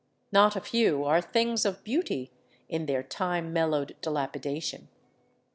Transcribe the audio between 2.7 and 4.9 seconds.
their time mellowed delapidation.